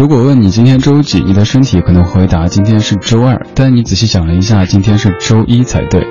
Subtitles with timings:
[0.00, 6.06] 如果问你今天周几，你的身体可能回答今天是周二，但你仔细想了一下，今天是周一才对。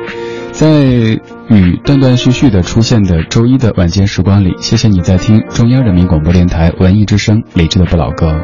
[0.52, 0.84] 在
[1.50, 8.40] 雨断断续续的出现的周一的晚间时光里，谢谢你在听中央人民广播电台文艺之声理智的不老歌。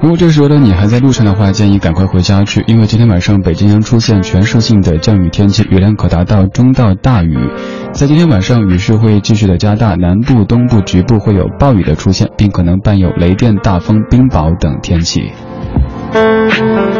[0.00, 7.38] 如果这时候的你还在路上的话，建议赶快回家去，因为今天晚上北京将出现全市性的降雨天气，雨量可达到中到大雨。
[7.92, 15.32] 在今天晚上，雨势会继续的加大，南部、东部局部会有暴雨的出现，并可能伴有雷电、大风、冰雹等天气。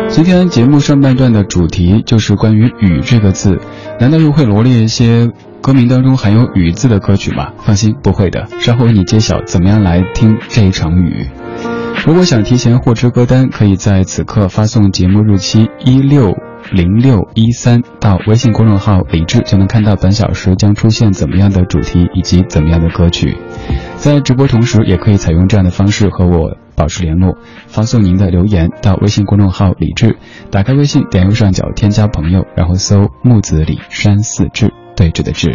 [0.09, 3.61] 今天节目上半段的主题就是关于雨这个字，
[4.01, 5.31] 难道又会罗列一些
[5.61, 7.53] 歌名当中含有雨字的歌曲吗？
[7.59, 11.29] 放心，不会的，稍后为你揭晓怎么样来听这一场雨。
[12.07, 16.35] 如果想提前获知歌单，可以在此刻发送节目日期一六
[16.71, 23.39] 零六一三到微信公众号李智，就能看到本小时将出现怎么样的主题以及怎么样的歌曲。
[23.97, 30.19] 在直播同时，也可以采用这样的方式和我保持联络，发送您的留言到微信公众号李智，
[30.51, 35.55] 打开微信，点右上角添加朋友，然后搜木子李山寺志对峙的志。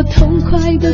[0.00, 0.89] 我痛快的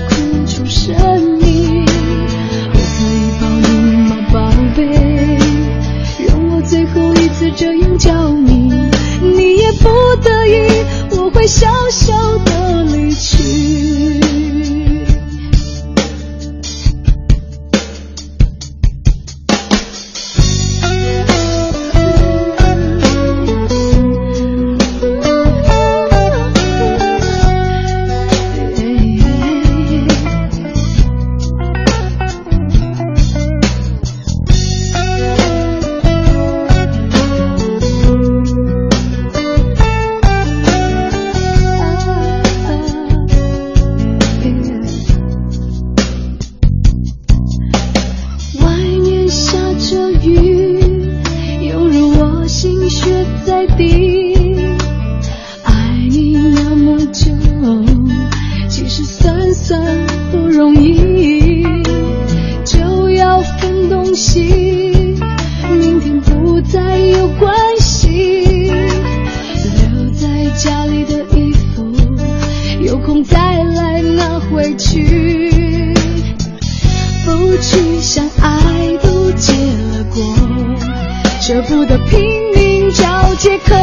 [82.09, 83.75] 拼命找借口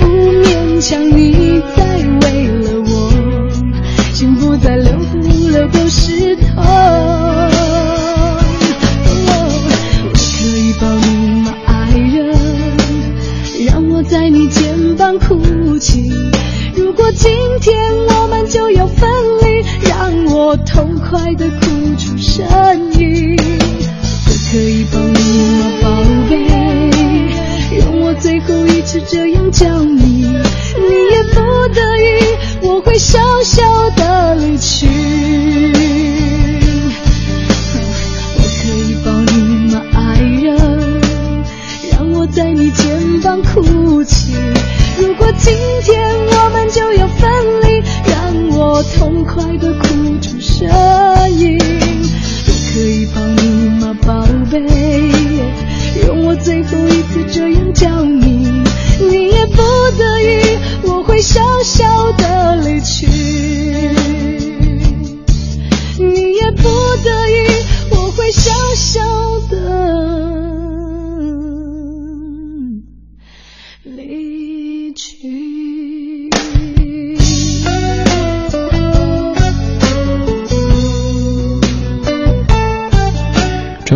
[0.00, 3.50] 不勉强你再为了我
[4.12, 6.36] 心不在留不留都是
[29.06, 29.73] 这样讲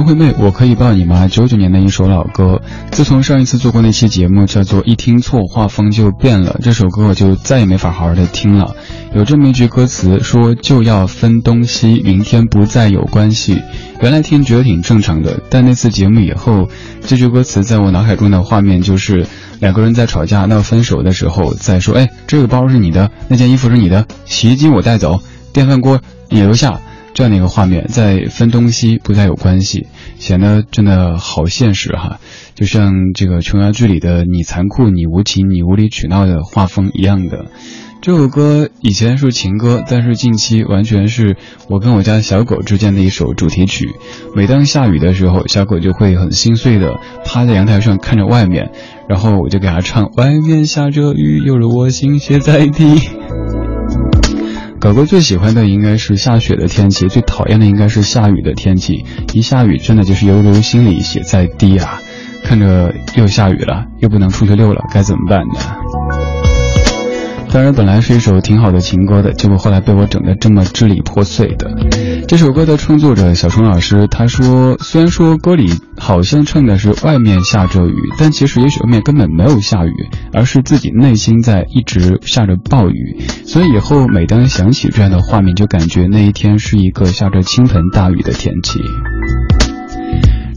[0.08, 1.28] 惠妹，我可以抱你吗？
[1.28, 8.74] 九九年的一首老歌，自从上一次做过那期节目，叫做一听错画风就变了，这首歌我就再也没法好好的听了。
[9.14, 13.60] 有这么一句歌词说就要分东西，明天不再有关系。
[14.00, 16.70] 原来听觉得挺正常的，但那次节目以后，
[17.02, 19.26] 这句歌词在我脑海中的画面就是
[19.60, 25.20] 两个人在吵架闹分手的时候，在说，哎，这个包是你的，那件衣服是你的，洗衣机我带走，
[25.52, 26.00] 电饭锅
[26.30, 26.80] 你留下。
[27.14, 29.88] 这样的一个画面，在分东西不再有关系，
[30.18, 32.18] 显得真的好现实哈，
[32.54, 37.46] 就像这个琼瑶剧里的“你残酷，你无情，你无理取闹”的画风一样的。
[38.00, 41.36] 这首歌以前是情歌，但是近期完全是
[41.68, 43.88] 我跟我家小狗之间的一首主题曲。
[44.36, 48.70] 每当下雨的时候，小狗就会很心碎的趴在阳台上看着外面，
[49.08, 52.84] 然后我就给它唱：“外面下着雨，犹如我心血在滴。”
[54.80, 59.04] 狗狗最喜欢的应该是下雪的天气，最讨厌的应该是下雨的天气。
[59.32, 62.00] 一下雨，真的就是犹如心里血在滴啊！
[62.44, 66.17] 看着又下雨了，又不能出去溜了，该怎么办呢？
[67.58, 71.68] 当然，本来是一首挺好的情歌的，结果后来被我整得这么支离破碎的。
[72.28, 79.92] 这首歌的创作者小虫老师他说，虽然说歌里好像唱的是外面下着雨，但其实也许外面根本没有下雨，
[80.32, 83.26] 而是自己内心在一直下着暴雨。
[83.44, 88.78] 所以以后每当想起这样的画面，就感觉那一天是一个下着倾盆大雨的天气。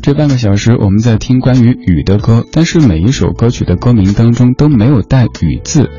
[0.02, 5.92] 这半个小时，我们在听关于雨的歌，但是每一首歌曲的歌名当中都没有带“雨”字。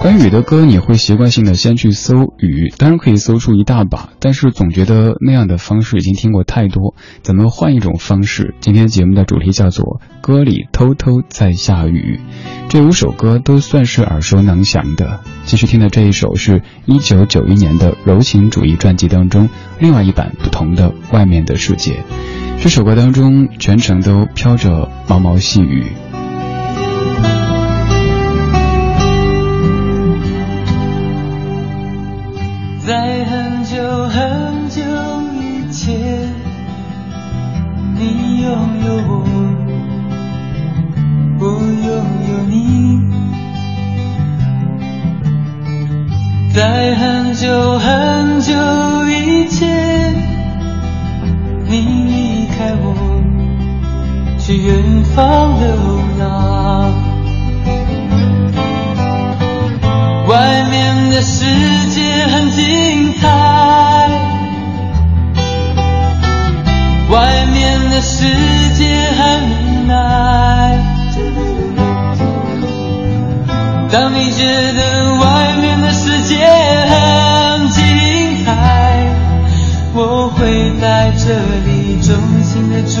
[0.00, 8.54] 关于雨的歌，你会习惯性的先去搜雨，当然可以搜出一大把，但是总觉得那样的方式已经听过太多，怎么换一种方式？
[8.60, 9.84] 今天节目的主题叫做
[10.22, 12.18] 《歌里偷偷在下雨》，
[12.70, 15.20] 这五首歌都算是耳熟能详的。
[15.44, 21.92] 继续听的这一首是一九九一年的柔情主义专辑当中另外一版不同的《外面的世界》。
[22.62, 25.86] 这首歌当中，全程都飘着毛毛细雨。
[32.86, 34.82] 在很久很久
[35.40, 35.96] 以前，
[37.96, 38.52] 你拥
[38.84, 39.24] 有我，
[41.40, 41.88] 我拥
[42.28, 43.00] 有你。
[46.52, 48.54] 在很久很久
[54.50, 55.68] 去远方流
[56.18, 56.92] 浪，
[60.26, 61.46] 外面的世
[61.90, 63.28] 界很精彩，
[67.12, 68.26] 外面的世
[68.74, 69.94] 界很无奈。
[73.92, 74.42] 当你觉
[74.72, 76.44] 得外面的世界
[76.88, 79.06] 很精彩，
[79.94, 82.68] 我会在这里衷心。
[82.70, 83.00] 的祝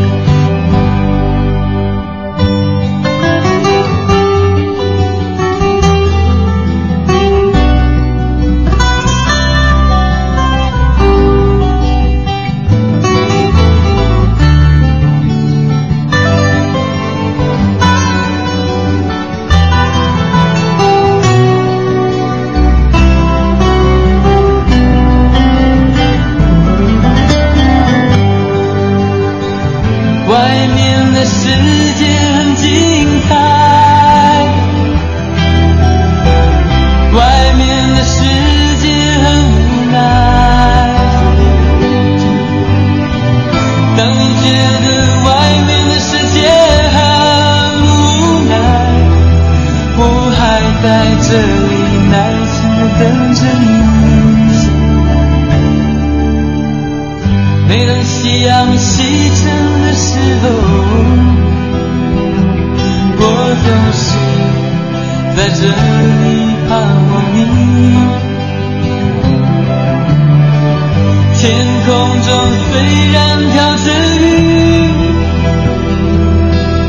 [71.41, 71.49] 天
[71.87, 71.89] 空
[72.21, 72.29] 中
[72.71, 72.73] 虽
[73.13, 73.17] 然
[73.51, 73.85] 飘着
[74.19, 74.23] 雨，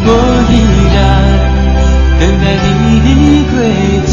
[0.04, 0.08] 我
[0.50, 0.52] 依
[0.92, 0.96] 然
[2.20, 3.08] 等待你的
[3.48, 3.56] 归
[4.04, 4.11] 期。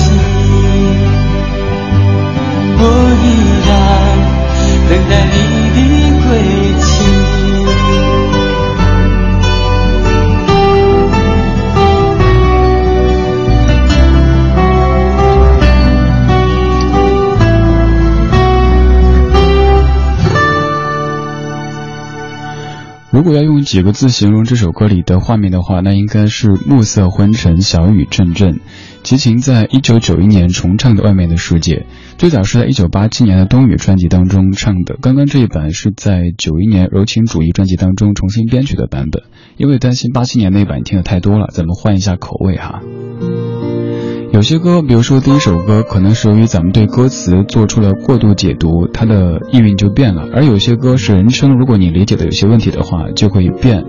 [23.20, 28.62] 如果要用几个字形容这首歌里的画面的话，那应该是暮色昏沉，小雨阵阵。
[29.04, 31.76] 齐秦在一九九一年重唱的《外面的世界》，
[32.18, 34.96] 最早是在一九八七年的《冬雨》专辑当中唱的。
[35.02, 39.24] 刚刚这一版是在九一年《柔情主义》专辑当中重新编曲的版本。
[39.58, 42.80] 因为担心八七年那版听的太多了，咱们换一下口味哈。
[44.32, 53.84] 有些歌，比如说第一首歌，可能是由于咱们对歌词做出了过度解读，它的意蕴就变了；而有些歌是人称，如果你理解的有些问题的话，就会变。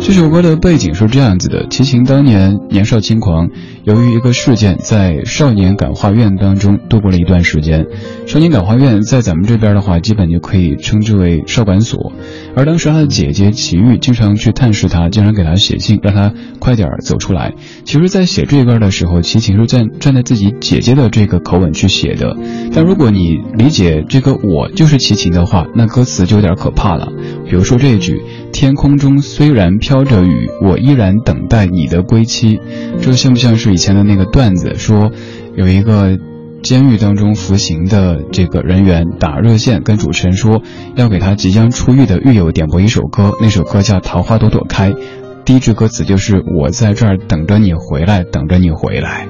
[0.00, 3.48] 这首歌的背景是这样子的：齐秦当年年少轻狂，
[3.84, 7.86] 由于一个事件，在少年感化院当中度过了一段时间。
[8.26, 12.12] 少年感化院在咱们这边的话，基本就可以称之为少管所。
[12.56, 17.54] 而当时他的姐姐齐豫经常去探视他，经常给他写信，让他快点走出来。
[17.84, 19.83] 其实，在写这歌的时候，齐秦是在。
[19.98, 22.36] 站在自己姐姐的这个口吻去写的，
[22.72, 27.08] 但如果你理解这个我就是齐秦的话，那歌词就有点可怕了。
[27.48, 28.22] 比如说这一句
[28.52, 32.60] ：“天空中虽然飘着雨，我依然等待你的归期。”
[33.00, 34.74] 这像不像是以前的那个段子？
[34.76, 35.10] 说
[35.56, 36.18] 有一个
[36.62, 40.62] 监狱当中服刑的这个人员打热线跟主持人说，
[40.96, 44.92] 要给他即将出狱的狱友点播一首歌，那首歌叫《桃花朵朵开》，
[45.44, 49.28] 第一句歌词就是“我在这儿等着你回来，等着你回来。”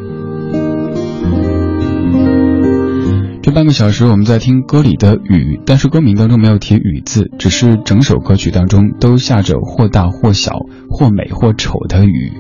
[3.54, 10.58] 半个小时我们在听歌里的雨，但是歌名当中没有提雨字，只是整首歌曲当中都下着或大或小、
[10.90, 12.32] 或美或丑的雨。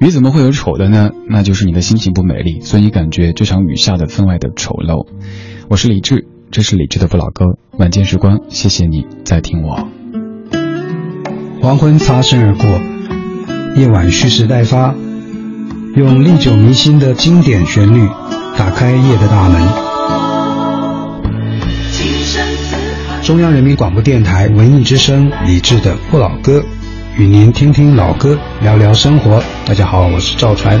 [0.00, 1.10] 雨怎么会有丑的呢？
[1.28, 5.06] 那就是你的心情不美丽，所以你感觉这场雨下的分外的丑陋。
[5.68, 9.86] 我是李志，这是李志的不老歌，晚间时光，谢谢你在听我。
[11.60, 12.66] 黄昏擦身而过，
[13.78, 14.94] 夜晚蓄势待发，
[15.94, 18.08] 用历久弥新的经典旋律
[18.56, 19.85] 打开夜的大门。
[23.26, 26.64] 中央人民广播电台文艺之声李志的不老歌，
[27.18, 29.42] 与您听听老歌，聊聊生活。
[29.66, 30.80] 大家好，我是赵传。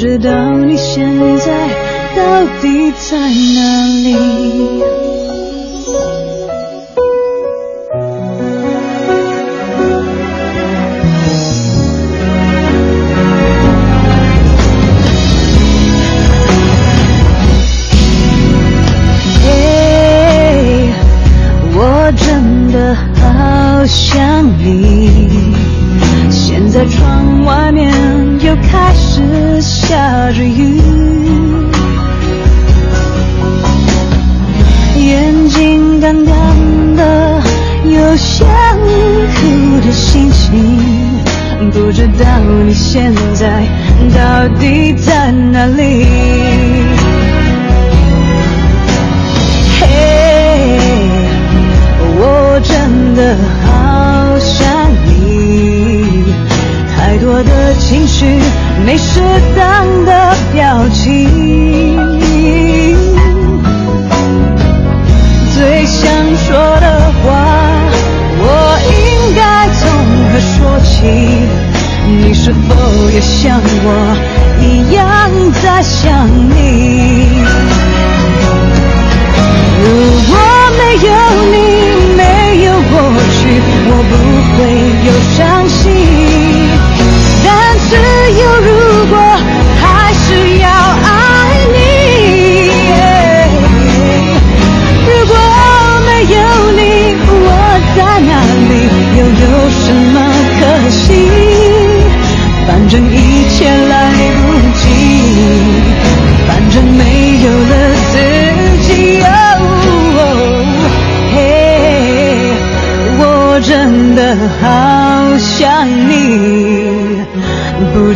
[0.00, 1.04] 知道你现
[1.40, 1.68] 在
[2.16, 4.16] 到底在哪里？
[19.44, 20.88] 嘿，
[21.74, 25.28] 我真的好想你。
[26.30, 27.92] 现在窗外面
[29.90, 30.80] 下着雨，
[34.96, 36.32] 眼睛干干
[36.94, 37.42] 的，
[37.84, 38.46] 有想
[39.34, 40.64] 哭的心情，
[41.72, 42.24] 不知道
[42.64, 43.64] 你现在
[44.14, 46.06] 到底在哪里？
[49.80, 50.78] 嘿，
[52.16, 54.68] 我真的好想
[55.04, 56.22] 你。
[56.96, 58.24] 太多的情绪，
[58.86, 59.20] 没适
[59.56, 59.79] 当
[60.60, 61.06] 表情。
[65.54, 66.86] 最想说的
[67.22, 67.24] 话，
[68.42, 68.44] 我
[68.92, 69.40] 应该
[69.78, 69.80] 从
[70.28, 70.90] 何说起？
[72.06, 72.74] 你是否
[73.10, 73.88] 也像我
[74.60, 75.00] 一样
[75.62, 77.19] 在想你？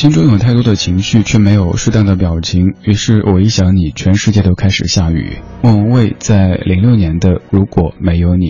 [0.00, 5.40] 心中有太多的情绪，却没有适当的表情，于是我一想你，全世界都开始下雨。
[5.60, 8.46] 莫文蔚在零六年的《如果没有你》，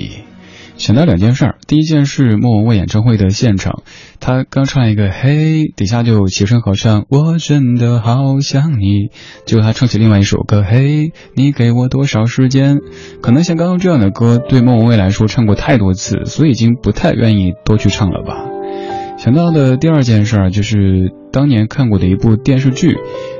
[0.77, 1.57] 想到两件事儿。
[1.67, 3.83] 第一件事莫文蔚演唱会的现场，
[4.21, 9.09] 他刚唱一个嘿，底下就齐声合唱，我真的好想你。
[9.45, 12.79] 结果他唱起另外一首歌，嘿，你给我多少时间？
[13.21, 18.37] 可能像刚刚这样的歌，对莫文蔚来说唱过太多次，所以已经不太愿意多去唱了吧。
[19.23, 22.97] 想到的第二件事儿就是当年看过的一部电视剧，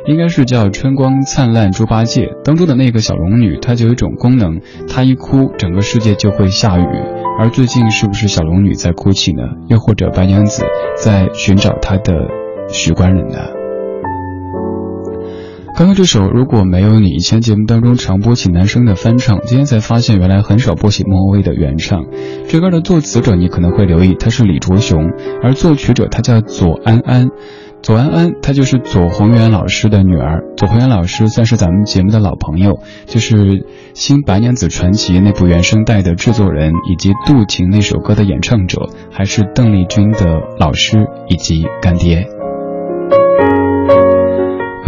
[0.07, 6.87] 应该是叫《春光灿烂猪八戒》当中的那个小龙女，她就有一种功能，她一哭，整个世界就会下雨。
[7.39, 9.43] 而最近是不是小龙女在哭泣呢？
[9.69, 10.65] 又或者白娘子
[11.03, 12.29] 在寻找她的
[12.69, 13.39] 许官人呢？
[15.81, 22.05] 刚刚这首如果没有你，以前节目当中常播起男生的翻唱，今天才发现原来很少播起莫文蔚的原唱。
[22.49, 25.11] 这歌的作词者你可能会留意，他是李卓雄，
[25.43, 27.29] 而作曲者他叫左安安。
[27.81, 30.45] 左安安，她就是左宏元老师的女儿。
[30.55, 33.37] 左宏元老师算是咱们节目的老朋友，就是
[33.95, 42.29] 《新白娘子传奇》那部原声带的制作人，以及《渡情》那首歌的演唱者，还是邓丽君的老师以及干爹。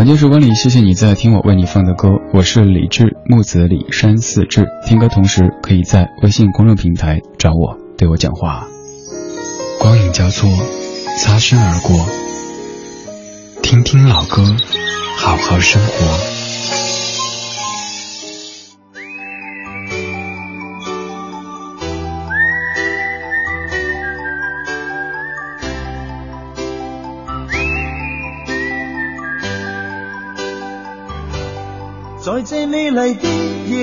[0.03, 4.67] 晚间时光里，谢谢你在听我为你放的歌，我是李志，木子李山四志。
[4.85, 8.67] 听歌同时，可以在微信公众平台找我，对我讲话。
[9.79, 10.51] 光影交错，
[11.21, 12.05] 擦身而过。
[13.63, 14.57] 听听老歌，
[15.19, 16.32] 好好生活。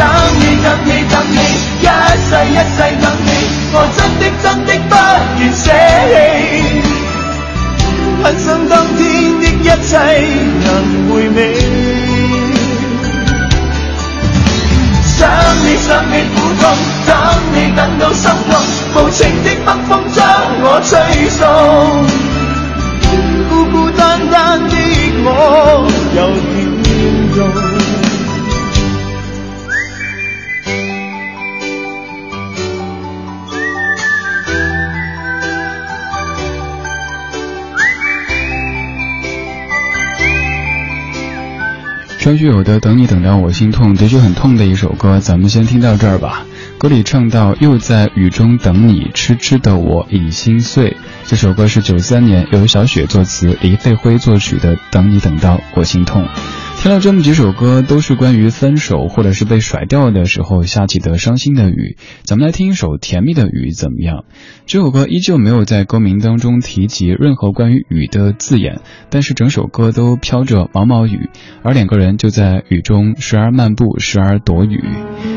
[0.00, 0.08] 等
[0.38, 1.36] 你等你等你，
[1.82, 1.86] 一
[2.24, 3.28] 世一世等你，
[3.74, 4.92] 我真的真的不
[5.38, 5.64] 愿舍
[6.08, 6.16] 弃，
[8.22, 8.98] 很想当天
[9.40, 9.92] 的一切
[10.64, 10.66] 能
[11.10, 11.38] 回味。
[15.04, 15.18] 想
[15.66, 16.62] 你想你苦痛，
[17.06, 17.08] 等
[17.52, 18.52] 你等到心痛，
[18.94, 20.18] 无情的北风将
[20.62, 20.88] 我吹
[21.28, 21.38] 送，
[23.50, 24.36] 孤孤单单
[24.66, 24.74] 的
[25.22, 25.28] 我
[26.16, 26.18] 又
[42.20, 46.44] 张学友的《等你等到我心痛》的确很痛的一首歌，咱们先听到这儿吧。
[46.76, 56.22] 歌里唱到：“又在雨中等你，痴痴的我已心碎。”这首歌是九三年由小雪作词、黎费辉作曲的《等你等到我心痛》。
[56.80, 61.98] 听了这么几首歌，都是关于分手或者是被甩掉的时候下起的伤心的雨。
[62.22, 64.24] 咱们来听一首甜蜜的雨，怎么样？
[64.64, 71.28] 这首歌依旧没有在歌名当中提及任何关于雨的字眼，但是整首歌都飘着毛毛雨，
[71.62, 74.82] 而两个人就在雨中时而漫步，时而躲雨。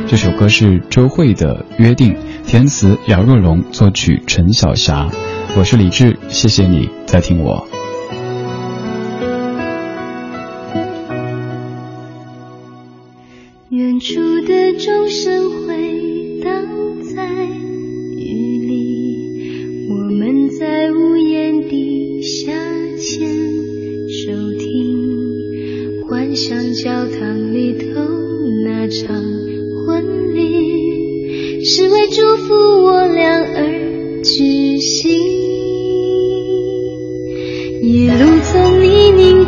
[0.07, 2.13] 这首歌是周蕙的《约定》，
[2.47, 5.09] 填词姚若龙，作曲陈小霞。
[5.57, 7.67] 我是李志，谢谢你在听我。
[14.03, 16.51] 处的钟声回荡
[17.15, 17.23] 在
[18.17, 22.51] 雨里，我们在屋檐底下
[22.97, 23.29] 牵
[24.09, 28.01] 手听，幻想教堂里头
[28.65, 29.15] 那场
[29.87, 35.17] 婚礼，是为祝福我俩而举行。
[37.81, 39.45] 一路从泥泞